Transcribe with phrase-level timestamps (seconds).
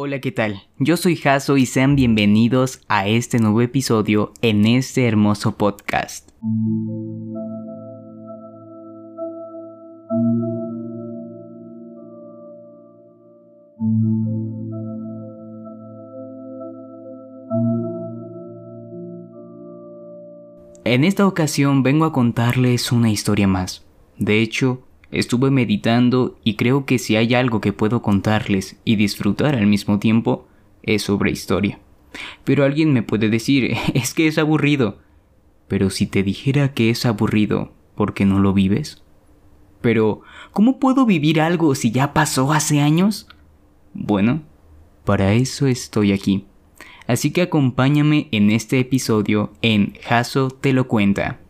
[0.00, 0.62] Hola, ¿qué tal?
[0.78, 6.30] Yo soy Jaso y sean bienvenidos a este nuevo episodio en este hermoso podcast.
[20.84, 23.84] En esta ocasión vengo a contarles una historia más.
[24.16, 29.54] De hecho, Estuve meditando y creo que si hay algo que puedo contarles y disfrutar
[29.54, 30.46] al mismo tiempo,
[30.82, 31.78] es sobre historia.
[32.44, 34.98] Pero alguien me puede decir, es que es aburrido.
[35.66, 39.02] Pero si te dijera que es aburrido, ¿por qué no lo vives?
[39.80, 40.22] Pero,
[40.52, 43.28] ¿cómo puedo vivir algo si ya pasó hace años?
[43.94, 44.42] Bueno,
[45.04, 46.46] para eso estoy aquí.
[47.06, 51.40] Así que acompáñame en este episodio en Jaso te lo cuenta.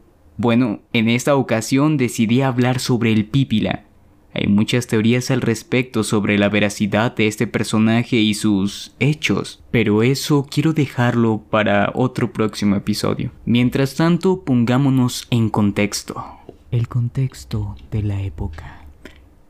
[0.41, 3.87] Bueno, en esta ocasión decidí hablar sobre el Pípila.
[4.33, 10.05] Hay muchas teorías al respecto sobre la veracidad de este personaje y sus hechos, pero
[10.05, 13.33] eso quiero dejarlo para otro próximo episodio.
[13.47, 16.25] Mientras tanto, pongámonos en contexto.
[16.71, 18.85] El contexto de la época.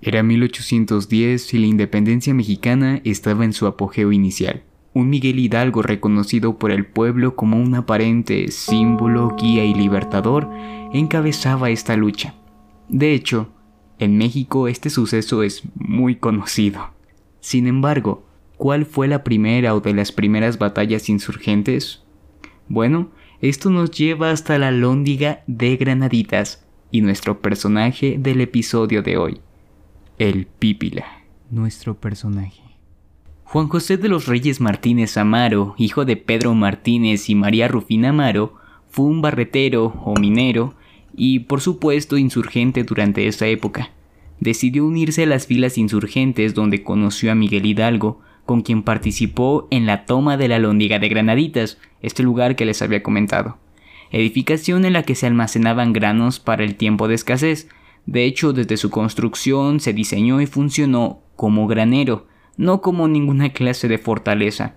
[0.01, 4.63] Era 1810 y la independencia mexicana estaba en su apogeo inicial
[4.99, 10.51] un Miguel Hidalgo reconocido por el pueblo como un aparente símbolo, guía y libertador,
[10.93, 12.35] encabezaba esta lucha.
[12.89, 13.49] De hecho,
[14.01, 16.91] en México este suceso es muy conocido.
[17.41, 18.27] Sin embargo,
[18.57, 22.03] ¿cuál fue la primera o de las primeras batallas insurgentes?
[22.69, 23.11] Bueno,
[23.41, 29.41] esto nos lleva hasta la lóndiga de Granaditas y nuestro personaje del episodio de hoy,
[30.19, 31.05] el Pípila.
[31.51, 32.68] Nuestro personaje.
[33.51, 38.53] Juan José de los Reyes Martínez Amaro, hijo de Pedro Martínez y María Rufina Amaro,
[38.91, 40.75] fue un barretero o minero
[41.17, 43.91] y por supuesto insurgente durante esa época.
[44.39, 49.87] Decidió unirse a las filas insurgentes donde conoció a Miguel Hidalgo, con quien participó en
[49.87, 53.57] la toma de la Lóndiga de Granaditas, este lugar que les había comentado.
[54.11, 57.71] Edificación en la que se almacenaban granos para el tiempo de escasez.
[58.05, 62.27] De hecho, desde su construcción se diseñó y funcionó como granero,
[62.59, 64.75] no como ninguna clase de fortaleza.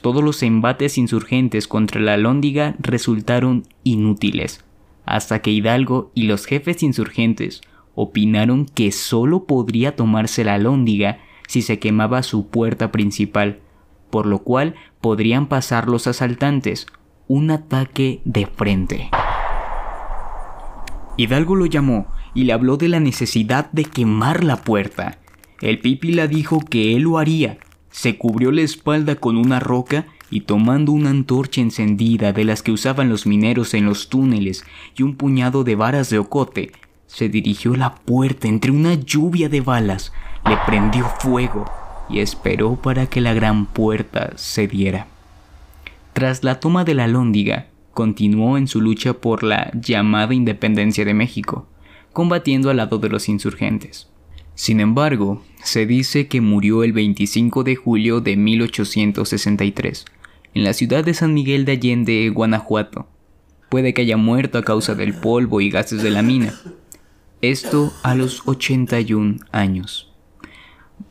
[0.00, 4.64] Todos los embates insurgentes contra la Lóndiga resultaron inútiles,
[5.04, 7.60] hasta que Hidalgo y los jefes insurgentes
[7.94, 13.60] opinaron que solo podría tomarse la Lóndiga si se quemaba su puerta principal,
[14.10, 16.86] por lo cual podrían pasar los asaltantes
[17.28, 19.10] un ataque de frente.
[21.16, 25.18] Hidalgo lo llamó y le habló de la necesidad de quemar la puerta,
[25.60, 27.58] el pípila dijo que él lo haría.
[27.90, 32.72] Se cubrió la espalda con una roca y tomando una antorcha encendida de las que
[32.72, 34.64] usaban los mineros en los túneles
[34.96, 36.72] y un puñado de varas de ocote,
[37.06, 40.12] se dirigió a la puerta entre una lluvia de balas,
[40.46, 41.64] le prendió fuego
[42.08, 45.06] y esperó para que la gran puerta cediera.
[46.12, 51.14] Tras la toma de la Lóndiga, continuó en su lucha por la llamada independencia de
[51.14, 51.66] México,
[52.12, 54.08] combatiendo al lado de los insurgentes.
[54.56, 60.06] Sin embargo, se dice que murió el 25 de julio de 1863,
[60.54, 63.06] en la ciudad de San Miguel de Allende, Guanajuato.
[63.68, 66.54] Puede que haya muerto a causa del polvo y gases de la mina.
[67.42, 70.10] Esto a los 81 años.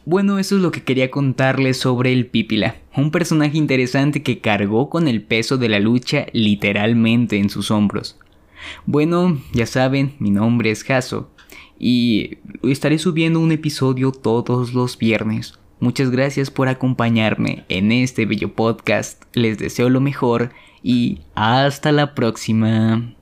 [0.05, 4.89] Bueno, eso es lo que quería contarles sobre el Pípila, un personaje interesante que cargó
[4.89, 8.17] con el peso de la lucha literalmente en sus hombros.
[8.87, 11.29] Bueno, ya saben, mi nombre es Jaso
[11.79, 15.59] y estaré subiendo un episodio todos los viernes.
[15.79, 19.23] Muchas gracias por acompañarme en este bello podcast.
[19.33, 23.15] Les deseo lo mejor y hasta la próxima.